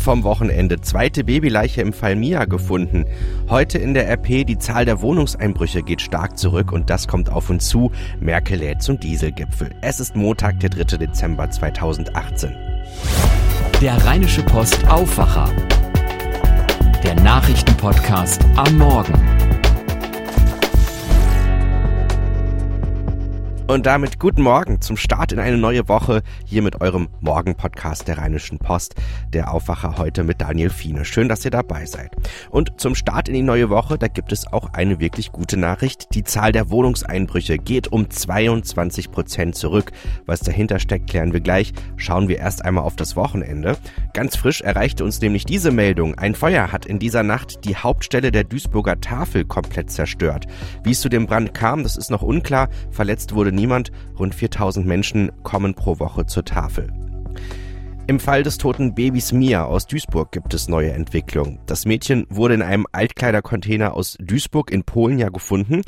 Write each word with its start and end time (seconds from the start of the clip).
vom 0.00 0.24
Wochenende. 0.24 0.80
Zweite 0.80 1.24
Babyleiche 1.24 1.82
im 1.82 1.92
Fall 1.92 2.16
Mia 2.16 2.46
gefunden. 2.46 3.04
Heute 3.48 3.78
in 3.78 3.94
der 3.94 4.08
RP 4.10 4.46
die 4.46 4.58
Zahl 4.58 4.84
der 4.84 5.00
Wohnungseinbrüche 5.02 5.82
geht 5.82 6.00
stark 6.00 6.38
zurück 6.38 6.72
und 6.72 6.90
das 6.90 7.06
kommt 7.06 7.30
auf 7.30 7.50
uns 7.50 7.68
zu. 7.68 7.92
Merkel 8.18 8.58
lädt 8.58 8.82
zum 8.82 8.98
Dieselgipfel. 8.98 9.70
Es 9.82 10.00
ist 10.00 10.16
Montag, 10.16 10.58
der 10.60 10.70
3. 10.70 10.96
Dezember 10.96 11.50
2018. 11.50 12.54
Der 13.80 14.04
Rheinische 14.04 14.42
Post 14.42 14.86
Aufwacher. 14.88 15.50
Der 17.04 17.14
Nachrichtenpodcast 17.14 18.44
am 18.56 18.78
Morgen. 18.78 19.49
Und 23.70 23.86
damit 23.86 24.18
guten 24.18 24.42
Morgen 24.42 24.80
zum 24.80 24.96
Start 24.96 25.30
in 25.30 25.38
eine 25.38 25.56
neue 25.56 25.88
Woche 25.88 26.24
hier 26.44 26.60
mit 26.60 26.80
eurem 26.80 27.08
Morgen-Podcast 27.20 28.08
der 28.08 28.18
Rheinischen 28.18 28.58
Post. 28.58 28.96
Der 29.32 29.54
Aufwacher 29.54 29.96
heute 29.96 30.24
mit 30.24 30.40
Daniel 30.40 30.70
Fiene. 30.70 31.04
Schön, 31.04 31.28
dass 31.28 31.44
ihr 31.44 31.52
dabei 31.52 31.86
seid. 31.86 32.16
Und 32.50 32.80
zum 32.80 32.96
Start 32.96 33.28
in 33.28 33.34
die 33.34 33.42
neue 33.42 33.70
Woche, 33.70 33.96
da 33.96 34.08
gibt 34.08 34.32
es 34.32 34.52
auch 34.52 34.72
eine 34.72 34.98
wirklich 34.98 35.30
gute 35.30 35.56
Nachricht. 35.56 36.08
Die 36.14 36.24
Zahl 36.24 36.50
der 36.50 36.68
Wohnungseinbrüche 36.70 37.58
geht 37.58 37.92
um 37.92 38.10
22 38.10 39.12
Prozent 39.12 39.54
zurück. 39.54 39.92
Was 40.26 40.40
dahinter 40.40 40.80
steckt, 40.80 41.08
klären 41.08 41.32
wir 41.32 41.40
gleich. 41.40 41.72
Schauen 41.96 42.26
wir 42.26 42.38
erst 42.38 42.64
einmal 42.64 42.82
auf 42.82 42.96
das 42.96 43.14
Wochenende. 43.14 43.76
Ganz 44.14 44.34
frisch 44.34 44.62
erreichte 44.62 45.04
uns 45.04 45.20
nämlich 45.20 45.44
diese 45.44 45.70
Meldung. 45.70 46.18
Ein 46.18 46.34
Feuer 46.34 46.72
hat 46.72 46.86
in 46.86 46.98
dieser 46.98 47.22
Nacht 47.22 47.64
die 47.64 47.76
Hauptstelle 47.76 48.32
der 48.32 48.42
Duisburger 48.42 49.00
Tafel 49.00 49.44
komplett 49.44 49.92
zerstört. 49.92 50.48
Wie 50.82 50.90
es 50.90 51.00
zu 51.00 51.08
dem 51.08 51.26
Brand 51.26 51.54
kam, 51.54 51.84
das 51.84 51.96
ist 51.96 52.10
noch 52.10 52.22
unklar. 52.22 52.68
Verletzt 52.90 53.32
wurde 53.32 53.59
niemand. 53.60 53.92
Rund 54.18 54.34
4000 54.34 54.86
Menschen 54.86 55.30
kommen 55.42 55.74
pro 55.74 55.98
Woche 55.98 56.24
zur 56.24 56.44
Tafel. 56.44 56.88
Im 58.10 58.18
Fall 58.18 58.42
des 58.42 58.58
toten 58.58 58.96
Babys 58.96 59.30
Mia 59.30 59.66
aus 59.66 59.86
Duisburg 59.86 60.32
gibt 60.32 60.52
es 60.52 60.66
neue 60.66 60.90
Entwicklungen. 60.90 61.60
Das 61.66 61.86
Mädchen 61.86 62.26
wurde 62.28 62.54
in 62.54 62.62
einem 62.62 62.84
Altkleidercontainer 62.90 63.94
aus 63.94 64.16
Duisburg 64.18 64.72
in 64.72 64.82
Polen 64.82 65.20
ja 65.20 65.28
gefunden. 65.28 65.82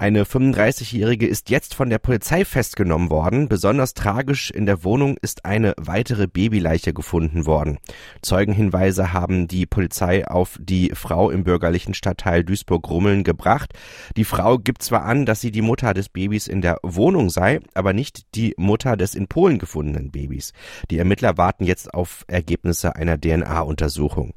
Eine 0.00 0.22
35-Jährige 0.22 1.26
ist 1.26 1.50
jetzt 1.50 1.74
von 1.74 1.90
der 1.90 1.98
Polizei 1.98 2.44
festgenommen 2.44 3.10
worden. 3.10 3.48
Besonders 3.48 3.94
tragisch 3.94 4.48
in 4.52 4.64
der 4.64 4.84
Wohnung 4.84 5.16
ist 5.20 5.44
eine 5.44 5.74
weitere 5.76 6.28
Babyleiche 6.28 6.94
gefunden 6.94 7.46
worden. 7.46 7.78
Zeugenhinweise 8.22 9.12
haben 9.12 9.48
die 9.48 9.66
Polizei 9.66 10.24
auf 10.24 10.56
die 10.62 10.92
Frau 10.94 11.30
im 11.30 11.42
bürgerlichen 11.42 11.94
Stadtteil 11.94 12.44
Duisburg-Rummeln 12.44 13.24
gebracht. 13.24 13.72
Die 14.16 14.22
Frau 14.22 14.58
gibt 14.58 14.84
zwar 14.84 15.04
an, 15.04 15.26
dass 15.26 15.40
sie 15.40 15.50
die 15.50 15.62
Mutter 15.62 15.94
des 15.94 16.08
Babys 16.08 16.46
in 16.46 16.62
der 16.62 16.78
Wohnung 16.84 17.28
sei, 17.28 17.58
aber 17.74 17.92
nicht 17.92 18.36
die 18.36 18.54
Mutter 18.56 18.96
des 18.96 19.16
in 19.16 19.26
Polen 19.26 19.58
gefundenen 19.58 20.12
Babys. 20.12 20.52
Die 20.92 20.98
Ermittler 20.98 21.36
warten 21.36 21.57
jetzt 21.64 21.92
auf 21.94 22.24
Ergebnisse 22.28 22.96
einer 22.96 23.20
DNA-Untersuchung. 23.20 24.34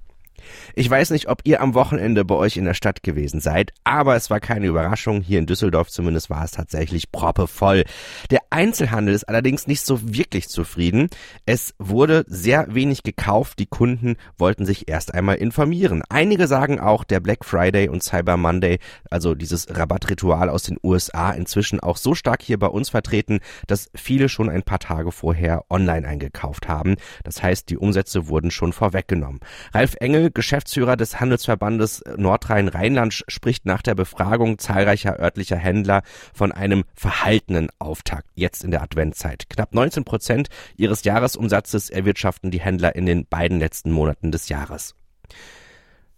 Ich 0.76 0.90
weiß 0.90 1.12
nicht, 1.12 1.28
ob 1.28 1.42
ihr 1.44 1.62
am 1.62 1.74
Wochenende 1.74 2.26
bei 2.26 2.36
euch 2.36 2.58
in 2.58 2.66
der 2.66 2.74
Stadt 2.74 3.04
gewesen 3.04 3.40
seid, 3.40 3.74
aber 3.84 4.16
es 4.16 4.30
war 4.30 4.40
keine 4.40 4.68
Überraschung. 4.68 5.22
Hier 5.22 5.40
in 5.40 5.46
Düsseldorf 5.46 5.90
zumindest 5.90 6.30
war 6.30 6.44
es 6.44 6.52
tatsächlich 6.52 7.12
proppevoll. 7.12 7.84
Der 8.30 8.40
Einzelhandel 8.52 9.16
ist 9.16 9.30
allerdings 9.30 9.66
nicht 9.66 9.86
so 9.86 10.14
wirklich 10.14 10.50
zufrieden. 10.50 11.08
Es 11.46 11.74
wurde 11.80 12.26
sehr 12.28 12.68
wenig 12.76 13.02
gekauft. 13.04 13.60
Die 13.60 13.66
Kunden 13.66 14.18
wollten 14.38 14.66
sich 14.66 14.90
erst 14.90 15.14
einmal 15.14 15.38
informieren. 15.38 16.04
Einige 16.10 16.48
sagen 16.48 16.78
auch, 16.78 17.06
der 17.06 17.22
Black 17.22 17.46
Friday 17.46 17.88
und 17.88 18.04
Cyber 18.04 18.36
Monday, 18.36 18.80
also 19.10 19.36
dieses 19.36 19.68
Rabattritual 19.70 20.50
aus 20.50 20.64
den 20.64 20.78
USA, 20.84 21.32
inzwischen 21.32 21.80
auch 21.80 21.96
so 21.96 22.14
stark 22.14 22.42
hier 22.42 22.60
bei 22.60 22.68
uns 22.68 22.90
vertreten, 22.90 23.40
dass 23.68 23.90
viele 23.96 24.28
schon 24.28 24.50
ein 24.50 24.64
paar 24.64 24.80
Tage 24.80 25.14
vorher 25.14 25.64
online 25.70 26.06
eingekauft 26.06 26.68
haben. 26.68 26.98
Das 27.24 27.42
heißt, 27.42 27.70
die 27.70 27.78
Umsätze 27.78 28.28
wurden 28.28 28.52
schon 28.52 28.74
vorweggenommen. 28.74 29.40
Ralf 29.74 29.96
Engel, 30.02 30.30
Geschäftsführer 30.30 30.98
des 30.98 31.22
Handelsverbandes 31.22 32.04
Nordrhein-Rheinland, 32.18 33.24
spricht 33.30 33.66
nach 33.66 33.82
der 33.82 33.96
Befragung 33.96 34.60
zahlreicher 34.60 35.18
örtlicher 35.22 35.56
Händler 35.56 36.02
von 36.34 36.52
einem 36.52 36.84
verhaltenen 36.96 37.70
Auftakt 37.80 38.28
jetzt 38.41 38.66
in 38.66 38.72
der 38.72 38.81
Adventzeit. 38.81 39.50
Knapp 39.50 39.74
19 39.74 40.03
Prozent 40.03 40.50
ihres 40.75 41.06
Jahresumsatzes 41.06 41.90
erwirtschaften 41.90 42.52
die 42.52 42.59
Händler 42.59 42.96
in 42.96 43.06
den 43.06 43.25
beiden 43.25 43.59
letzten 43.59 43.91
Monaten 43.91 44.31
des 44.31 44.50
Jahres. 44.50 44.96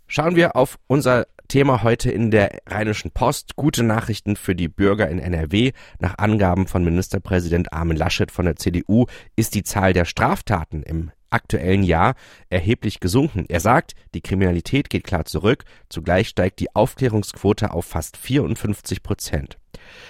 Schauen 0.07 0.35
wir 0.35 0.55
auf 0.55 0.79
unser 0.87 1.27
Thema 1.47 1.83
heute 1.83 2.09
in 2.09 2.31
der 2.31 2.59
Rheinischen 2.67 3.11
Post. 3.11 3.55
Gute 3.55 3.83
Nachrichten 3.83 4.35
für 4.35 4.55
die 4.55 4.67
Bürger 4.67 5.09
in 5.09 5.19
NRW. 5.19 5.71
Nach 5.99 6.17
Angaben 6.17 6.67
von 6.67 6.83
Ministerpräsident 6.83 7.73
Armin 7.73 7.97
Laschet 7.97 8.31
von 8.31 8.45
der 8.45 8.55
CDU 8.55 9.05
ist 9.35 9.53
die 9.53 9.63
Zahl 9.63 9.93
der 9.93 10.05
Straftaten 10.05 10.83
im 10.83 11.11
aktuellen 11.29 11.83
Jahr 11.83 12.15
erheblich 12.49 12.99
gesunken. 12.99 13.45
Er 13.49 13.59
sagt, 13.59 13.93
die 14.13 14.21
Kriminalität 14.21 14.89
geht 14.89 15.03
klar 15.03 15.25
zurück, 15.25 15.65
zugleich 15.89 16.29
steigt 16.29 16.59
die 16.59 16.73
Aufklärungsquote 16.75 17.71
auf 17.71 17.85
fast 17.85 18.17
54 18.17 19.03
Prozent. 19.03 19.57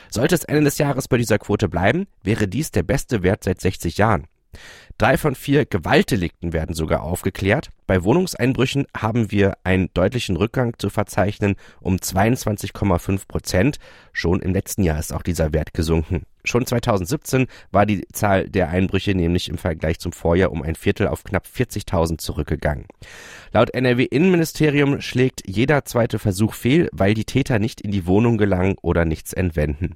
Sollte 0.09 0.35
es 0.35 0.43
Ende 0.43 0.63
des 0.63 0.77
Jahres 0.77 1.07
bei 1.07 1.17
dieser 1.17 1.39
Quote 1.39 1.69
bleiben, 1.69 2.07
wäre 2.23 2.47
dies 2.47 2.71
der 2.71 2.83
beste 2.83 3.23
Wert 3.23 3.43
seit 3.43 3.61
60 3.61 3.97
Jahren. 3.97 4.27
Drei 4.97 5.17
von 5.17 5.33
vier 5.33 5.65
Gewaltdelikten 5.65 6.53
werden 6.53 6.75
sogar 6.75 7.01
aufgeklärt. 7.01 7.69
Bei 7.87 8.03
Wohnungseinbrüchen 8.03 8.85
haben 8.95 9.31
wir 9.31 9.57
einen 9.63 9.89
deutlichen 9.93 10.37
Rückgang 10.37 10.77
zu 10.77 10.89
verzeichnen 10.89 11.55
um 11.81 11.95
22,5 11.95 13.27
Prozent. 13.27 13.77
Schon 14.11 14.41
im 14.41 14.53
letzten 14.53 14.83
Jahr 14.83 14.99
ist 14.99 15.13
auch 15.13 15.23
dieser 15.23 15.53
Wert 15.53 15.73
gesunken. 15.73 16.25
Schon 16.45 16.65
2017 16.65 17.47
war 17.71 17.85
die 17.85 18.05
Zahl 18.11 18.49
der 18.49 18.69
Einbrüche 18.69 19.15
nämlich 19.15 19.49
im 19.49 19.57
Vergleich 19.57 19.99
zum 19.99 20.11
Vorjahr 20.11 20.51
um 20.51 20.61
ein 20.61 20.75
Viertel 20.75 21.07
auf 21.07 21.23
knapp 21.23 21.45
40.000 21.45 22.17
zurückgegangen. 22.17 22.85
Laut 23.53 23.73
NRW-Innenministerium 23.73 24.99
schlägt 25.01 25.43
jeder 25.47 25.85
zweite 25.85 26.19
Versuch 26.19 26.53
fehl, 26.53 26.89
weil 26.91 27.13
die 27.13 27.25
Täter 27.25 27.59
nicht 27.59 27.81
in 27.81 27.91
die 27.91 28.05
Wohnung 28.07 28.37
gelangen 28.37 28.75
oder 28.81 29.05
nichts 29.05 29.31
entwenden. 29.33 29.95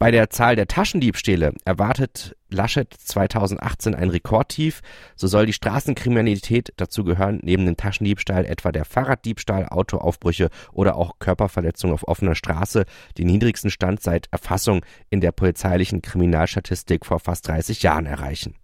Bei 0.00 0.12
der 0.12 0.30
Zahl 0.30 0.54
der 0.54 0.68
Taschendiebstähle 0.68 1.54
erwartet 1.64 2.36
Laschet 2.50 2.94
2018 2.94 3.96
ein 3.96 4.10
Rekordtief. 4.10 4.80
So 5.16 5.26
soll 5.26 5.46
die 5.46 5.52
Straßenkriminalität 5.52 6.72
dazu 6.76 7.02
gehören, 7.02 7.40
neben 7.42 7.66
dem 7.66 7.76
Taschendiebstahl 7.76 8.44
etwa 8.44 8.70
der 8.70 8.84
Fahrraddiebstahl, 8.84 9.66
Autoaufbrüche 9.68 10.50
oder 10.72 10.94
auch 10.94 11.18
Körperverletzungen 11.18 11.94
auf 11.94 12.06
offener 12.06 12.36
Straße 12.36 12.84
den 13.18 13.26
niedrigsten 13.26 13.70
Stand 13.70 14.00
seit 14.00 14.28
Erfassung 14.30 14.84
in 15.10 15.20
der 15.20 15.32
polizeilichen 15.32 16.00
Kriminalstatistik 16.00 17.04
vor 17.04 17.18
fast 17.18 17.48
30 17.48 17.82
Jahren 17.82 18.06
erreichen. 18.06 18.54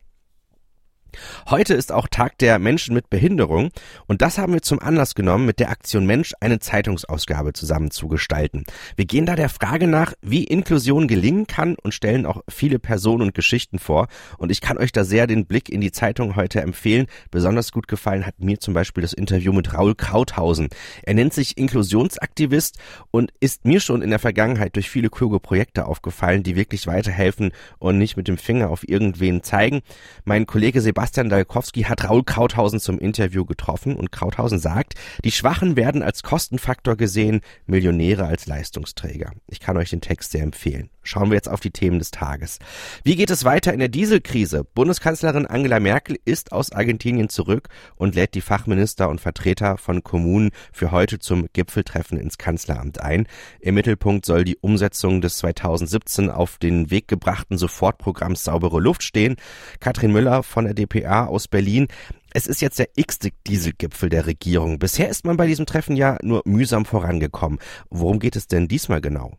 Heute 1.48 1.74
ist 1.74 1.92
auch 1.92 2.08
Tag 2.08 2.38
der 2.38 2.58
Menschen 2.58 2.94
mit 2.94 3.10
Behinderung 3.10 3.70
und 4.06 4.22
das 4.22 4.38
haben 4.38 4.52
wir 4.52 4.62
zum 4.62 4.80
Anlass 4.80 5.14
genommen, 5.14 5.46
mit 5.46 5.60
der 5.60 5.70
Aktion 5.70 6.06
Mensch 6.06 6.32
eine 6.40 6.58
Zeitungsausgabe 6.58 7.52
zusammen 7.52 7.90
zu 7.90 8.08
gestalten. 8.08 8.64
Wir 8.96 9.04
gehen 9.04 9.26
da 9.26 9.36
der 9.36 9.48
Frage 9.48 9.86
nach, 9.86 10.12
wie 10.20 10.44
Inklusion 10.44 11.08
gelingen 11.08 11.46
kann 11.46 11.76
und 11.82 11.94
stellen 11.94 12.26
auch 12.26 12.42
viele 12.48 12.78
Personen 12.78 13.22
und 13.22 13.34
Geschichten 13.34 13.78
vor 13.78 14.08
und 14.38 14.50
ich 14.50 14.60
kann 14.60 14.78
euch 14.78 14.92
da 14.92 15.04
sehr 15.04 15.26
den 15.26 15.46
Blick 15.46 15.68
in 15.68 15.80
die 15.80 15.92
Zeitung 15.92 16.36
heute 16.36 16.60
empfehlen. 16.60 17.06
Besonders 17.30 17.72
gut 17.72 17.88
gefallen 17.88 18.26
hat 18.26 18.40
mir 18.40 18.60
zum 18.60 18.74
Beispiel 18.74 19.02
das 19.02 19.12
Interview 19.12 19.52
mit 19.52 19.74
Raul 19.74 19.94
Krauthausen. 19.94 20.68
Er 21.02 21.14
nennt 21.14 21.32
sich 21.32 21.56
Inklusionsaktivist 21.56 22.78
und 23.10 23.32
ist 23.40 23.64
mir 23.64 23.80
schon 23.80 24.02
in 24.02 24.10
der 24.10 24.18
Vergangenheit 24.18 24.76
durch 24.76 24.90
viele 24.90 25.10
kluge 25.10 25.40
Projekte 25.40 25.86
aufgefallen, 25.86 26.42
die 26.42 26.56
wirklich 26.56 26.86
weiterhelfen 26.86 27.52
und 27.78 27.98
nicht 27.98 28.16
mit 28.16 28.28
dem 28.28 28.38
Finger 28.38 28.70
auf 28.70 28.88
irgendwen 28.88 29.42
zeigen. 29.42 29.82
Mein 30.24 30.46
Kollege 30.46 30.80
Sebastian 30.80 31.03
Sebastian 31.04 31.28
Dalkowski 31.28 31.82
hat 31.82 32.08
Raul 32.08 32.24
Krauthausen 32.24 32.80
zum 32.80 32.98
Interview 32.98 33.44
getroffen 33.44 33.94
und 33.94 34.10
Krauthausen 34.10 34.58
sagt, 34.58 34.94
die 35.22 35.32
Schwachen 35.32 35.76
werden 35.76 36.02
als 36.02 36.22
Kostenfaktor 36.22 36.96
gesehen, 36.96 37.42
Millionäre 37.66 38.24
als 38.24 38.46
Leistungsträger. 38.46 39.32
Ich 39.46 39.60
kann 39.60 39.76
euch 39.76 39.90
den 39.90 40.00
Text 40.00 40.30
sehr 40.30 40.42
empfehlen. 40.42 40.88
Schauen 41.02 41.28
wir 41.28 41.34
jetzt 41.34 41.50
auf 41.50 41.60
die 41.60 41.70
Themen 41.70 41.98
des 41.98 42.10
Tages. 42.10 42.58
Wie 43.02 43.16
geht 43.16 43.28
es 43.28 43.44
weiter 43.44 43.74
in 43.74 43.80
der 43.80 43.90
Dieselkrise? 43.90 44.64
Bundeskanzlerin 44.64 45.46
Angela 45.46 45.78
Merkel 45.78 46.18
ist 46.24 46.52
aus 46.52 46.72
Argentinien 46.72 47.28
zurück 47.28 47.68
und 47.96 48.14
lädt 48.14 48.32
die 48.32 48.40
Fachminister 48.40 49.10
und 49.10 49.20
Vertreter 49.20 49.76
von 49.76 50.02
Kommunen 50.02 50.50
für 50.72 50.90
heute 50.90 51.18
zum 51.18 51.48
Gipfeltreffen 51.52 52.16
ins 52.16 52.38
Kanzleramt 52.38 53.02
ein. 53.02 53.26
Im 53.60 53.74
Mittelpunkt 53.74 54.24
soll 54.24 54.44
die 54.44 54.56
Umsetzung 54.56 55.20
des 55.20 55.36
2017 55.36 56.30
auf 56.30 56.56
den 56.56 56.90
Weg 56.90 57.06
gebrachten 57.06 57.58
Sofortprogramms 57.58 58.42
Saubere 58.42 58.80
Luft 58.80 59.02
stehen. 59.02 59.36
Katrin 59.80 60.10
Müller 60.10 60.42
von 60.42 60.64
der 60.64 60.72
DPA 60.94 61.26
aus 61.26 61.48
Berlin 61.48 61.88
es 62.36 62.48
ist 62.48 62.60
jetzt 62.60 62.80
der 62.80 62.88
x-te 62.96 63.30
Dieselgipfel 63.46 64.08
der 64.08 64.26
Regierung. 64.26 64.80
Bisher 64.80 65.08
ist 65.08 65.24
man 65.24 65.36
bei 65.36 65.46
diesem 65.46 65.66
Treffen 65.66 65.94
ja 65.94 66.18
nur 66.20 66.42
mühsam 66.44 66.84
vorangekommen. 66.84 67.60
Worum 67.90 68.18
geht 68.18 68.34
es 68.34 68.48
denn 68.48 68.66
diesmal 68.66 69.00
genau? 69.00 69.38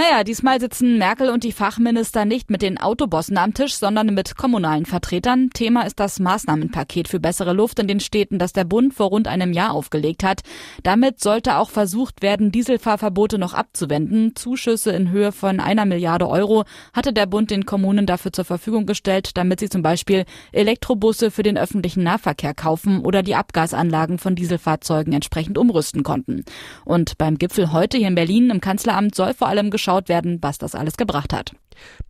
Naja, 0.00 0.22
diesmal 0.22 0.60
sitzen 0.60 0.96
Merkel 0.96 1.28
und 1.28 1.42
die 1.42 1.50
Fachminister 1.50 2.24
nicht 2.24 2.50
mit 2.50 2.62
den 2.62 2.78
Autobossen 2.78 3.36
am 3.36 3.52
Tisch, 3.52 3.74
sondern 3.74 4.14
mit 4.14 4.36
kommunalen 4.36 4.86
Vertretern. 4.86 5.50
Thema 5.52 5.82
ist 5.82 5.98
das 5.98 6.20
Maßnahmenpaket 6.20 7.08
für 7.08 7.18
bessere 7.18 7.52
Luft 7.52 7.80
in 7.80 7.88
den 7.88 7.98
Städten, 7.98 8.38
das 8.38 8.52
der 8.52 8.62
Bund 8.62 8.94
vor 8.94 9.08
rund 9.08 9.26
einem 9.26 9.52
Jahr 9.52 9.72
aufgelegt 9.72 10.22
hat. 10.22 10.42
Damit 10.84 11.18
sollte 11.18 11.56
auch 11.56 11.70
versucht 11.70 12.22
werden, 12.22 12.52
Dieselfahrverbote 12.52 13.38
noch 13.38 13.54
abzuwenden. 13.54 14.36
Zuschüsse 14.36 14.92
in 14.92 15.10
Höhe 15.10 15.32
von 15.32 15.58
einer 15.58 15.84
Milliarde 15.84 16.28
Euro 16.28 16.62
hatte 16.92 17.12
der 17.12 17.26
Bund 17.26 17.50
den 17.50 17.66
Kommunen 17.66 18.06
dafür 18.06 18.32
zur 18.32 18.44
Verfügung 18.44 18.86
gestellt, 18.86 19.32
damit 19.34 19.58
sie 19.58 19.68
zum 19.68 19.82
Beispiel 19.82 20.26
Elektrobusse 20.52 21.32
für 21.32 21.42
den 21.42 21.58
öffentlichen 21.58 22.04
Nahverkehr 22.04 22.54
kaufen 22.54 23.00
oder 23.00 23.24
die 23.24 23.34
Abgasanlagen 23.34 24.18
von 24.18 24.36
Dieselfahrzeugen 24.36 25.12
entsprechend 25.12 25.58
umrüsten 25.58 26.04
konnten. 26.04 26.44
Und 26.84 27.18
beim 27.18 27.36
Gipfel 27.36 27.72
heute 27.72 27.98
hier 27.98 28.06
in 28.06 28.14
Berlin 28.14 28.50
im 28.50 28.60
Kanzleramt 28.60 29.16
soll 29.16 29.34
vor 29.34 29.48
allem 29.48 29.72
geschaut 29.88 30.10
werden, 30.10 30.38
was 30.42 30.58
das 30.58 30.74
alles 30.74 30.98
gebracht 30.98 31.32
hat. 31.32 31.54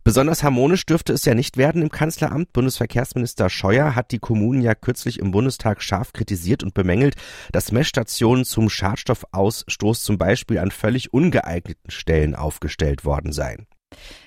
Besonders 0.03 0.43
harmonisch 0.43 0.85
dürfte 0.85 1.13
es 1.13 1.23
ja 1.23 1.33
nicht 1.33 1.55
werden 1.55 1.81
im 1.81 1.89
Kanzleramt. 1.89 2.51
Bundesverkehrsminister 2.51 3.49
Scheuer 3.49 3.95
hat 3.95 4.11
die 4.11 4.19
Kommunen 4.19 4.61
ja 4.61 4.75
kürzlich 4.75 5.19
im 5.19 5.31
Bundestag 5.31 5.81
scharf 5.81 6.11
kritisiert 6.11 6.63
und 6.63 6.73
bemängelt, 6.73 7.15
dass 7.53 7.71
Messstationen 7.71 8.43
zum 8.43 8.69
Schadstoffausstoß 8.69 10.03
zum 10.03 10.17
Beispiel 10.17 10.57
an 10.59 10.71
völlig 10.71 11.13
ungeeigneten 11.13 11.89
Stellen 11.89 12.35
aufgestellt 12.35 13.05
worden 13.05 13.31
seien. 13.31 13.65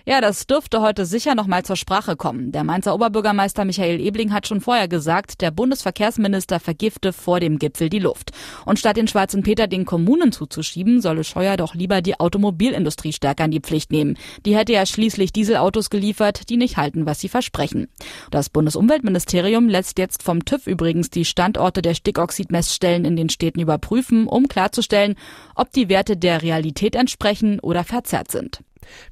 Ja, 0.05 0.21
das 0.21 0.49
dürfte 0.49 0.81
heute 0.81 1.07
sicher 1.07 1.37
noch 1.37 1.47
mal 1.47 1.65
zur 1.65 1.77
Sprache 1.77 2.17
kommen. 2.17 2.51
Der 2.51 2.65
Mainzer 2.65 2.95
Oberbürgermeister 2.95 3.65
Michael 3.65 4.01
Ebling 4.01 4.33
hat 4.33 4.49
schon 4.49 4.61
vorher 4.61 4.89
gesagt, 4.89 5.41
der 5.41 5.53
Bundesverkehrsminister 5.53 6.59
vergifte 6.59 7.13
vor 7.13 7.39
dem 7.39 7.61
Gipfel 7.61 7.89
die 7.89 8.01
Luft. 8.01 8.33
Und 8.67 8.81
statt 8.81 8.97
den 8.97 9.07
schwarzen 9.07 9.45
Peter 9.45 9.69
den 9.69 9.85
Kommunen 9.85 10.33
zuzuschieben, 10.33 11.01
solle 11.01 11.23
Scheuer 11.23 11.57
doch 11.57 11.75
lieber 11.75 12.03
die 12.03 12.19
Automobilindustrie 12.19 13.13
stärker 13.13 13.45
in 13.45 13.53
die 13.53 13.61
Pflicht 13.61 13.93
nehmen. 13.93 14.19
Die 14.45 14.57
hätte 14.57 14.73
ja 14.73 14.85
schließlich 14.87 15.33
Dieselautos 15.33 15.89
geliefert, 15.89 16.49
die 16.49 16.57
nicht 16.57 16.79
halten, 16.79 17.07
was 17.07 17.21
sie 17.21 17.29
versprechen. 17.29 17.87
Das 18.33 18.51
Bundesumweltministerium 18.51 19.69
lässt 19.69 19.99
jetzt 19.99 20.25
vom 20.25 20.45
TÜV 20.45 20.67
übrigens 20.67 21.11
die 21.11 21.25
Standorte 21.25 21.81
der 21.81 21.95
Stickoxidmessstellen 21.95 23.05
in 23.05 23.15
den 23.15 23.29
Städten 23.29 23.61
überprüfen, 23.61 24.27
um 24.27 24.49
klarzustellen, 24.49 25.15
ob 25.55 25.71
die 25.71 25.89
Werte 25.89 26.17
der 26.17 26.43
Realität 26.43 26.97
entsprechen 26.97 27.61
oder 27.61 27.85
verzerrt 27.85 28.33
sind. 28.33 28.63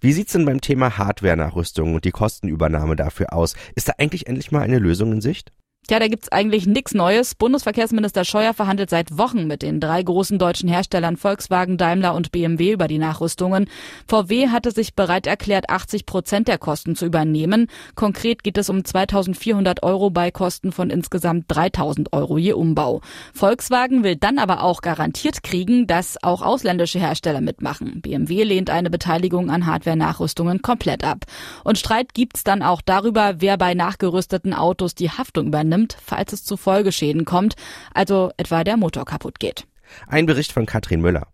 Wie 0.01 0.13
sieht's 0.13 0.33
denn 0.33 0.45
beim 0.45 0.61
Thema 0.61 0.99
Hardware-Nachrüstung 0.99 1.95
und 1.95 2.05
die 2.05 2.11
Kostenübernahme 2.11 2.97
dafür 2.97 3.33
aus? 3.33 3.55
Ist 3.75 3.89
da 3.89 3.95
eigentlich 3.99 4.27
endlich 4.27 4.53
mal 4.53 4.63
eine 4.63 4.79
Lösung 4.79 5.13
in 5.13 5.21
Sicht? 5.21 5.53
Ja, 5.89 5.99
da 5.99 6.07
gibt's 6.07 6.31
eigentlich 6.31 6.69
nichts 6.69 6.95
Neues. 6.95 7.35
Bundesverkehrsminister 7.35 8.25
Scheuer 8.25 8.55
verhandelt 8.55 8.91
seit 8.91 9.19
Wochen 9.19 9.49
mit 9.49 9.63
den 9.63 9.81
drei 9.81 10.01
großen 10.01 10.39
deutschen 10.39 10.69
Herstellern 10.69 11.17
Volkswagen, 11.17 11.79
Daimler 11.79 12.15
und 12.15 12.31
BMW 12.31 12.71
über 12.71 12.87
die 12.87 12.99
Nachrüstungen. 12.99 13.69
VW 14.07 14.51
hatte 14.51 14.71
sich 14.71 14.95
bereit 14.95 15.27
erklärt, 15.27 15.69
80 15.69 16.07
Prozent 16.07 16.47
der 16.47 16.59
Kosten 16.59 16.95
zu 16.95 17.07
übernehmen. 17.07 17.67
Konkret 17.97 18.45
geht 18.45 18.57
es 18.57 18.71
um 18.71 18.85
2400 18.85 19.83
Euro 19.83 20.11
bei 20.11 20.31
Kosten 20.31 20.71
von 20.71 20.91
insgesamt 20.91 21.47
3000 21.49 22.13
Euro 22.13 22.39
je 22.39 22.53
Umbau. 22.53 23.01
Volkswagen 23.35 24.05
will 24.05 24.15
dann 24.15 24.39
aber 24.39 24.63
auch 24.63 24.83
garantiert 24.83 25.43
kriegen, 25.43 25.89
dass 25.89 26.23
auch 26.23 26.43
ausländische 26.43 27.01
Hersteller 27.01 27.41
mitmachen. 27.41 28.01
BMW 28.01 28.45
lehnt 28.45 28.71
eine 28.71 28.91
Beteiligung 28.91 29.51
an 29.51 29.67
Hardware-Nachrüstungen 29.67 30.63
komplett 30.63 31.03
ab. 31.03 31.25
Und 31.65 31.79
Streit 31.79 32.15
gibt's 32.15 32.45
dann 32.45 32.63
auch 32.63 32.81
darüber, 32.81 33.37
wer 33.39 33.57
bei 33.57 33.75
nachgerüsteten 33.75 34.55
Autos 34.55 34.95
die 34.95 35.11
Haftung 35.11 35.49
übernimmt 35.49 35.70
nimmt, 35.71 35.97
falls 36.05 36.35
es 36.35 36.45
zu 36.45 36.59
Folgeschäden 36.59 37.25
kommt, 37.25 37.55
also 37.95 38.31
etwa 38.37 38.63
der 38.63 38.77
Motor 38.77 39.07
kaputt 39.07 39.41
geht. 39.41 39.67
Ein 40.07 40.27
Bericht 40.27 40.53
von 40.53 40.67
Katrin 40.67 41.01
Müller. 41.01 41.27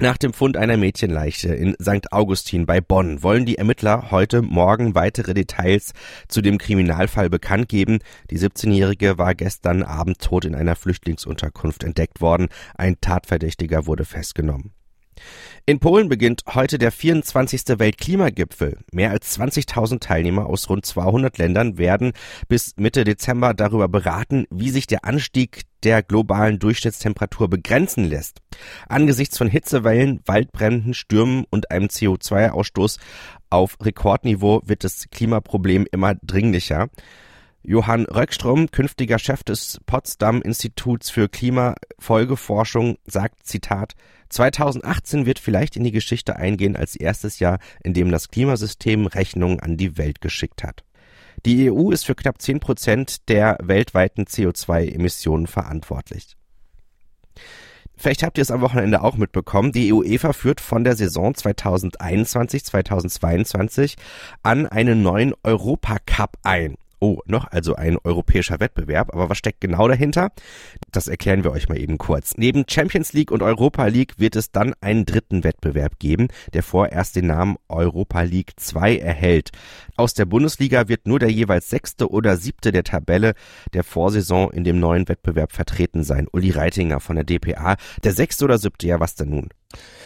Nach 0.00 0.16
dem 0.16 0.32
Fund 0.32 0.56
einer 0.56 0.76
Mädchenleiche 0.76 1.52
in 1.52 1.74
St. 1.82 2.12
Augustin 2.12 2.66
bei 2.66 2.80
Bonn 2.80 3.24
wollen 3.24 3.46
die 3.46 3.58
Ermittler 3.58 4.12
heute 4.12 4.42
Morgen 4.42 4.94
weitere 4.94 5.34
Details 5.34 5.92
zu 6.28 6.40
dem 6.40 6.56
Kriminalfall 6.58 7.28
bekannt 7.28 7.68
geben. 7.68 7.98
Die 8.30 8.38
17-Jährige 8.38 9.18
war 9.18 9.34
gestern 9.34 9.82
Abend 9.82 10.20
tot 10.20 10.44
in 10.44 10.54
einer 10.54 10.76
Flüchtlingsunterkunft 10.76 11.82
entdeckt 11.82 12.20
worden. 12.20 12.48
Ein 12.76 13.00
Tatverdächtiger 13.00 13.86
wurde 13.86 14.04
festgenommen. 14.04 14.72
In 15.66 15.80
Polen 15.80 16.08
beginnt 16.08 16.44
heute 16.54 16.78
der 16.78 16.90
24. 16.90 17.78
Weltklimagipfel. 17.78 18.78
Mehr 18.90 19.10
als 19.10 19.38
20.000 19.38 20.00
Teilnehmer 20.00 20.46
aus 20.46 20.70
rund 20.70 20.86
200 20.86 21.36
Ländern 21.36 21.76
werden 21.76 22.12
bis 22.48 22.74
Mitte 22.76 23.04
Dezember 23.04 23.52
darüber 23.52 23.88
beraten, 23.88 24.46
wie 24.50 24.70
sich 24.70 24.86
der 24.86 25.04
Anstieg 25.04 25.62
der 25.82 26.02
globalen 26.02 26.58
Durchschnittstemperatur 26.58 27.48
begrenzen 27.48 28.04
lässt. 28.04 28.40
Angesichts 28.88 29.36
von 29.36 29.48
Hitzewellen, 29.48 30.20
Waldbränden, 30.24 30.94
Stürmen 30.94 31.44
und 31.50 31.70
einem 31.70 31.88
CO2-Ausstoß 31.88 32.98
auf 33.50 33.76
Rekordniveau 33.82 34.62
wird 34.64 34.84
das 34.84 35.10
Klimaproblem 35.10 35.86
immer 35.90 36.14
dringlicher. 36.14 36.88
Johann 37.62 38.06
Röckström, 38.06 38.70
künftiger 38.70 39.18
Chef 39.18 39.42
des 39.42 39.80
Potsdam 39.84 40.40
Instituts 40.40 41.10
für 41.10 41.28
Klimafolgeforschung, 41.28 42.96
sagt 43.04 43.46
Zitat 43.46 43.94
2018 44.28 45.26
wird 45.26 45.38
vielleicht 45.38 45.76
in 45.76 45.84
die 45.84 45.92
Geschichte 45.92 46.36
eingehen 46.36 46.76
als 46.76 46.96
erstes 46.96 47.38
Jahr, 47.38 47.58
in 47.82 47.94
dem 47.94 48.10
das 48.10 48.28
Klimasystem 48.28 49.06
Rechnungen 49.06 49.60
an 49.60 49.76
die 49.76 49.96
Welt 49.96 50.20
geschickt 50.20 50.62
hat. 50.62 50.84
Die 51.44 51.70
EU 51.70 51.90
ist 51.90 52.04
für 52.04 52.14
knapp 52.14 52.40
10 52.42 52.60
Prozent 52.60 53.28
der 53.28 53.58
weltweiten 53.62 54.24
CO2-Emissionen 54.24 55.46
verantwortlich. 55.46 56.36
Vielleicht 57.96 58.22
habt 58.22 58.38
ihr 58.38 58.42
es 58.42 58.52
am 58.52 58.60
Wochenende 58.60 59.02
auch 59.02 59.16
mitbekommen. 59.16 59.72
Die 59.72 59.92
UEFA 59.92 60.32
führt 60.32 60.60
von 60.60 60.84
der 60.84 60.94
Saison 60.94 61.32
2021-2022 61.32 63.96
an 64.42 64.66
einen 64.66 65.02
neuen 65.02 65.34
Europacup 65.42 66.36
ein. 66.42 66.76
Oh, 67.00 67.20
noch 67.26 67.46
also 67.50 67.76
ein 67.76 67.96
europäischer 68.02 68.58
Wettbewerb. 68.58 69.12
Aber 69.14 69.28
was 69.28 69.38
steckt 69.38 69.60
genau 69.60 69.86
dahinter? 69.86 70.30
Das 70.90 71.06
erklären 71.06 71.44
wir 71.44 71.52
euch 71.52 71.68
mal 71.68 71.78
eben 71.78 71.96
kurz. 71.96 72.36
Neben 72.36 72.64
Champions 72.68 73.12
League 73.12 73.30
und 73.30 73.42
Europa 73.42 73.86
League 73.86 74.14
wird 74.18 74.34
es 74.34 74.50
dann 74.50 74.74
einen 74.80 75.06
dritten 75.06 75.44
Wettbewerb 75.44 75.98
geben, 75.98 76.28
der 76.54 76.62
vorerst 76.62 77.14
den 77.14 77.28
Namen 77.28 77.56
Europa 77.68 78.22
League 78.22 78.52
2 78.56 78.98
erhält. 78.98 79.50
Aus 79.96 80.14
der 80.14 80.24
Bundesliga 80.24 80.88
wird 80.88 81.06
nur 81.06 81.20
der 81.20 81.30
jeweils 81.30 81.70
sechste 81.70 82.10
oder 82.10 82.36
siebte 82.36 82.72
der 82.72 82.84
Tabelle 82.84 83.34
der 83.74 83.84
Vorsaison 83.84 84.50
in 84.50 84.64
dem 84.64 84.80
neuen 84.80 85.08
Wettbewerb 85.08 85.52
vertreten 85.52 86.02
sein. 86.02 86.26
Uli 86.32 86.50
Reitinger 86.50 87.00
von 87.00 87.16
der 87.16 87.24
DPA. 87.24 87.76
Der 88.02 88.12
sechste 88.12 88.44
oder 88.44 88.58
siebte, 88.58 88.88
ja 88.88 88.98
was 88.98 89.14
denn 89.14 89.30
nun? 89.30 89.48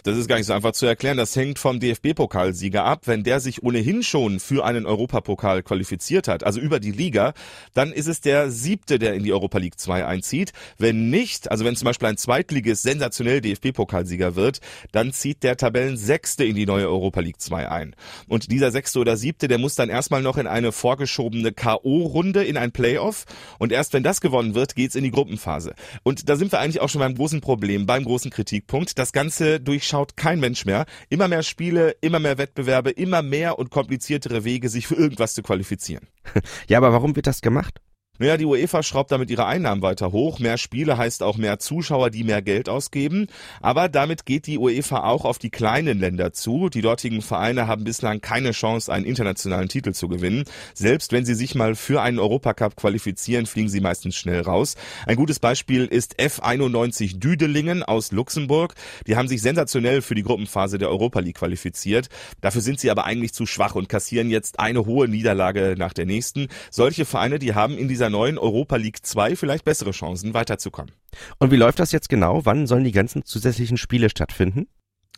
Das 0.03 0.17
ist 0.17 0.27
gar 0.27 0.35
nicht 0.35 0.47
so 0.47 0.53
einfach 0.53 0.73
zu 0.73 0.85
erklären. 0.85 1.15
Das 1.15 1.35
hängt 1.35 1.59
vom 1.59 1.79
DFB-Pokalsieger 1.79 2.83
ab. 2.83 3.03
Wenn 3.05 3.23
der 3.23 3.39
sich 3.39 3.63
ohnehin 3.63 4.03
schon 4.03 4.39
für 4.41 4.65
einen 4.65 4.85
Europapokal 4.85 5.63
qualifiziert 5.63 6.27
hat, 6.27 6.43
also 6.43 6.59
über 6.59 6.81
die 6.81 6.91
Liga, 6.91 7.33
dann 7.73 7.93
ist 7.93 8.07
es 8.07 8.19
der 8.19 8.51
siebte, 8.51 8.99
der 8.99 9.13
in 9.13 9.23
die 9.23 9.31
Europa 9.31 9.59
League 9.59 9.79
2 9.79 10.05
einzieht. 10.05 10.51
Wenn 10.77 11.09
nicht, 11.09 11.49
also 11.49 11.63
wenn 11.63 11.77
zum 11.77 11.85
Beispiel 11.85 12.09
ein 12.09 12.17
Zweitligist 12.17 12.83
sensationell 12.83 13.39
DFB-Pokalsieger 13.39 14.35
wird, 14.35 14.59
dann 14.91 15.13
zieht 15.13 15.41
der 15.43 15.55
Tabellensechste 15.55 16.43
in 16.43 16.55
die 16.55 16.65
neue 16.65 16.87
Europa 16.87 17.21
League 17.21 17.39
2 17.39 17.69
ein. 17.69 17.95
Und 18.27 18.51
dieser 18.51 18.71
sechste 18.71 18.99
oder 18.99 19.15
siebte, 19.15 19.47
der 19.47 19.57
muss 19.57 19.75
dann 19.75 19.89
erstmal 19.89 20.21
noch 20.21 20.37
in 20.37 20.47
eine 20.47 20.71
vorgeschobene 20.73 21.53
K.O.-Runde, 21.53 22.41
in 22.41 22.57
ein 22.57 22.73
Playoff. 22.73 23.25
Und 23.57 23.71
erst 23.71 23.93
wenn 23.93 24.03
das 24.03 24.19
gewonnen 24.19 24.53
wird, 24.53 24.75
geht's 24.75 24.95
in 24.95 25.03
die 25.05 25.11
Gruppenphase. 25.11 25.75
Und 26.03 26.27
da 26.27 26.35
sind 26.35 26.51
wir 26.51 26.59
eigentlich 26.59 26.81
auch 26.81 26.89
schon 26.89 26.99
beim 26.99 27.15
großen 27.15 27.39
Problem, 27.39 27.85
beim 27.85 28.03
großen 28.03 28.31
Kritikpunkt. 28.31 28.99
Das 28.99 29.13
Ganze 29.13 29.59
durchschaut 29.63 30.17
kein 30.17 30.39
Mensch 30.39 30.65
mehr. 30.65 30.85
Immer 31.09 31.27
mehr 31.27 31.43
Spiele, 31.43 31.95
immer 32.01 32.19
mehr 32.19 32.37
Wettbewerbe, 32.37 32.91
immer 32.91 33.21
mehr 33.21 33.59
und 33.59 33.69
kompliziertere 33.69 34.43
Wege, 34.43 34.69
sich 34.69 34.87
für 34.87 34.95
irgendwas 34.95 35.33
zu 35.33 35.43
qualifizieren. 35.43 36.07
Ja, 36.67 36.77
aber 36.77 36.93
warum 36.93 37.15
wird 37.15 37.27
das 37.27 37.41
gemacht? 37.41 37.81
Naja, 38.19 38.37
die 38.37 38.45
UEFA 38.45 38.83
schraubt 38.83 39.11
damit 39.11 39.31
ihre 39.31 39.47
Einnahmen 39.47 39.81
weiter 39.81 40.11
hoch. 40.11 40.37
Mehr 40.37 40.59
Spiele 40.59 40.99
heißt 40.99 41.23
auch 41.23 41.35
mehr 41.35 41.57
Zuschauer, 41.57 42.11
die 42.11 42.23
mehr 42.23 42.43
Geld 42.43 42.69
ausgeben. 42.69 43.25
Aber 43.59 43.89
damit 43.89 44.27
geht 44.27 44.45
die 44.45 44.59
UEFA 44.59 45.03
auch 45.05 45.25
auf 45.25 45.39
die 45.39 45.49
kleinen 45.49 45.97
Länder 45.97 46.31
zu. 46.31 46.69
Die 46.69 46.83
dortigen 46.83 47.23
Vereine 47.23 47.65
haben 47.65 47.85
bislang 47.85 48.21
keine 48.21 48.51
Chance, 48.51 48.93
einen 48.93 49.05
internationalen 49.05 49.67
Titel 49.67 49.93
zu 49.93 50.09
gewinnen. 50.09 50.43
Selbst 50.75 51.11
wenn 51.11 51.25
sie 51.25 51.33
sich 51.33 51.55
mal 51.55 51.73
für 51.73 52.03
einen 52.03 52.19
Europacup 52.19 52.75
qualifizieren, 52.75 53.47
fliegen 53.47 53.67
sie 53.67 53.81
meistens 53.81 54.15
schnell 54.15 54.41
raus. 54.41 54.75
Ein 55.07 55.15
gutes 55.15 55.39
Beispiel 55.39 55.87
ist 55.87 56.19
F91 56.19 57.17
Düdelingen 57.17 57.81
aus 57.81 58.11
Luxemburg. 58.11 58.75
Die 59.07 59.15
haben 59.15 59.27
sich 59.27 59.41
sensationell 59.41 60.03
für 60.03 60.13
die 60.13 60.21
Gruppenphase 60.21 60.77
der 60.77 60.89
Europa 60.89 61.19
League 61.19 61.37
qualifiziert. 61.37 62.09
Dafür 62.41 62.61
sind 62.61 62.79
sie 62.79 62.91
aber 62.91 63.05
eigentlich 63.05 63.33
zu 63.33 63.47
schwach 63.47 63.73
und 63.73 63.89
kassieren 63.89 64.29
jetzt 64.29 64.59
eine 64.59 64.85
hohe 64.85 65.07
Niederlage 65.07 65.73
nach 65.79 65.93
der 65.93 66.05
nächsten. 66.05 66.49
Solche 66.69 67.05
Vereine, 67.05 67.39
die 67.39 67.55
haben 67.55 67.75
in 67.75 67.87
dieser 67.87 68.02
dieser 68.03 68.09
neuen 68.09 68.37
Europa 68.37 68.75
League 68.75 69.05
2 69.05 69.37
vielleicht 69.37 69.63
bessere 69.63 69.91
Chancen 69.91 70.33
weiterzukommen. 70.33 70.91
Und 71.39 71.51
wie 71.51 71.55
läuft 71.55 71.79
das 71.79 71.93
jetzt 71.93 72.09
genau? 72.09 72.45
Wann 72.45 72.67
sollen 72.67 72.83
die 72.83 72.91
ganzen 72.91 73.23
zusätzlichen 73.23 73.77
Spiele 73.77 74.09
stattfinden? 74.09 74.67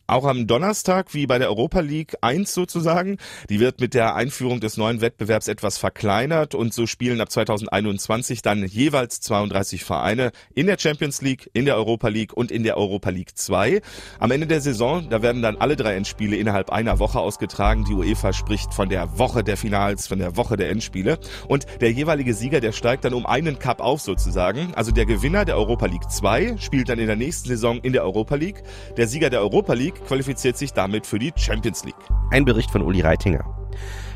Auch 0.07 0.25
am 0.25 0.45
Donnerstag, 0.45 1.15
wie 1.15 1.25
bei 1.25 1.39
der 1.39 1.49
Europa 1.49 1.79
League 1.79 2.13
1 2.21 2.53
sozusagen, 2.53 3.17
die 3.49 3.59
wird 3.59 3.79
mit 3.79 3.95
der 3.95 4.13
Einführung 4.13 4.59
des 4.59 4.77
neuen 4.77 5.01
Wettbewerbs 5.01 5.47
etwas 5.47 5.79
verkleinert 5.79 6.53
und 6.53 6.75
so 6.75 6.85
spielen 6.85 7.21
ab 7.21 7.31
2021 7.31 8.43
dann 8.43 8.63
jeweils 8.67 9.19
32 9.21 9.83
Vereine 9.83 10.31
in 10.53 10.67
der 10.67 10.77
Champions 10.77 11.23
League, 11.23 11.49
in 11.53 11.65
der 11.65 11.75
Europa 11.75 12.09
League 12.09 12.33
und 12.33 12.51
in 12.51 12.61
der 12.61 12.77
Europa 12.77 13.09
League 13.09 13.35
2. 13.35 13.81
Am 14.19 14.29
Ende 14.29 14.45
der 14.45 14.61
Saison, 14.61 15.09
da 15.09 15.23
werden 15.23 15.41
dann 15.41 15.57
alle 15.57 15.75
drei 15.75 15.95
Endspiele 15.95 16.35
innerhalb 16.35 16.69
einer 16.69 16.99
Woche 16.99 17.19
ausgetragen. 17.19 17.83
Die 17.85 17.93
UEFA 17.93 18.31
spricht 18.31 18.75
von 18.75 18.89
der 18.89 19.17
Woche 19.17 19.43
der 19.43 19.57
Finals, 19.57 20.05
von 20.05 20.19
der 20.19 20.37
Woche 20.37 20.55
der 20.55 20.69
Endspiele 20.69 21.17
und 21.47 21.65
der 21.81 21.91
jeweilige 21.91 22.35
Sieger, 22.35 22.59
der 22.59 22.73
steigt 22.73 23.05
dann 23.05 23.15
um 23.15 23.25
einen 23.25 23.57
Cup 23.57 23.81
auf 23.81 24.01
sozusagen. 24.01 24.71
Also 24.75 24.91
der 24.91 25.07
Gewinner 25.07 25.45
der 25.45 25.57
Europa 25.57 25.87
League 25.87 26.11
2 26.11 26.57
spielt 26.59 26.89
dann 26.89 26.99
in 26.99 27.07
der 27.07 27.15
nächsten 27.15 27.47
Saison 27.47 27.79
in 27.79 27.91
der 27.91 28.03
Europa 28.03 28.35
League. 28.35 28.61
Der 28.97 29.07
Sieger 29.07 29.31
der 29.31 29.41
Europa 29.41 29.73
League 29.73 29.94
qualifiziert 30.03 30.57
sich 30.57 30.73
damit 30.73 31.05
für 31.05 31.19
die 31.19 31.31
Champions 31.35 31.83
League. 31.85 31.95
Ein 32.31 32.45
Bericht 32.45 32.71
von 32.71 32.81
Uli 32.81 33.01
Reitinger. 33.01 33.43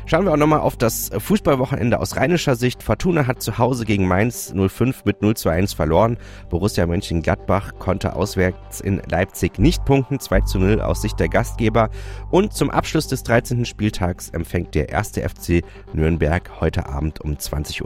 Schauen 0.06 0.24
wir 0.24 0.32
auch 0.32 0.36
nochmal 0.36 0.60
auf 0.60 0.76
das 0.76 1.10
Fußballwochenende 1.16 2.00
aus 2.00 2.16
rheinischer 2.16 2.56
Sicht. 2.56 2.82
Fortuna 2.82 3.26
hat 3.26 3.42
zu 3.42 3.58
Hause 3.58 3.84
gegen 3.84 4.08
Mainz 4.08 4.52
05 4.54 5.04
mit 5.04 5.22
0 5.22 5.36
zu 5.36 5.48
1 5.48 5.72
verloren. 5.72 6.16
Borussia 6.48 6.86
Mönchengladbach 6.86 7.72
konnte 7.78 8.16
auswärts 8.16 8.80
in 8.80 9.00
Leipzig 9.08 9.58
nicht 9.58 9.84
punkten, 9.84 10.18
2 10.18 10.40
zu 10.42 10.58
0 10.58 10.80
aus 10.80 11.02
Sicht 11.02 11.20
der 11.20 11.28
Gastgeber. 11.28 11.90
Und 12.30 12.54
zum 12.54 12.70
Abschluss 12.70 13.06
des 13.06 13.22
13. 13.22 13.64
Spieltags 13.64 14.30
empfängt 14.30 14.74
der 14.74 14.88
erste 14.88 15.28
FC 15.28 15.62
Nürnberg 15.92 16.60
heute 16.60 16.86
Abend 16.86 17.20
um 17.20 17.34
20.30 17.34 17.82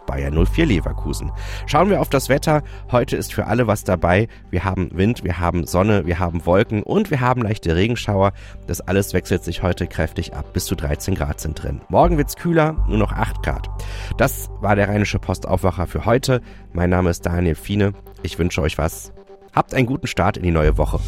Uhr 0.00 0.06
Bayern 0.06 0.46
04 0.46 0.66
Leverkusen. 0.66 1.32
Schauen 1.66 1.90
wir 1.90 2.00
auf 2.00 2.10
das 2.10 2.28
Wetter. 2.28 2.62
Heute 2.92 3.16
ist 3.16 3.32
für 3.32 3.46
alle 3.46 3.66
was 3.66 3.84
dabei. 3.84 4.28
Wir 4.50 4.64
haben 4.64 4.90
Wind, 4.92 5.24
wir 5.24 5.38
haben 5.40 5.66
Sonne, 5.66 6.06
wir 6.06 6.18
haben 6.18 6.46
Wolken 6.46 6.82
und 6.82 7.10
wir 7.10 7.20
haben 7.20 7.42
leichte 7.42 7.74
Regenschauer. 7.74 8.32
Das 8.66 8.80
alles 8.80 9.12
wechselt 9.14 9.44
sich 9.44 9.62
heute 9.62 9.86
kräftig 9.86 10.34
ab. 10.34 10.52
Bis 10.52 10.66
zu 10.66 10.74
13 10.74 11.14
Grad 11.14 11.40
sind 11.40 11.53
drin. 11.54 11.80
Morgen 11.88 12.18
wird's 12.18 12.36
kühler, 12.36 12.84
nur 12.88 12.98
noch 12.98 13.12
8 13.12 13.42
Grad. 13.42 13.68
Das 14.16 14.50
war 14.60 14.76
der 14.76 14.88
Rheinische 14.88 15.18
Postaufwacher 15.18 15.86
für 15.86 16.04
heute. 16.04 16.40
Mein 16.72 16.90
Name 16.90 17.10
ist 17.10 17.24
Daniel 17.26 17.54
Fiene. 17.54 17.92
Ich 18.22 18.38
wünsche 18.38 18.60
euch 18.62 18.78
was. 18.78 19.12
Habt 19.54 19.74
einen 19.74 19.86
guten 19.86 20.06
Start 20.06 20.36
in 20.36 20.42
die 20.42 20.50
neue 20.50 20.76
Woche. 20.78 21.00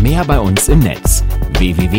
Mehr 0.00 0.24
bei 0.24 0.38
uns 0.38 0.68
im 0.68 0.78
Netz 0.78 1.24
www.rp-online.de 1.58 1.98